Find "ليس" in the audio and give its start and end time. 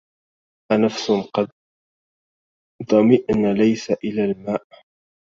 3.57-3.91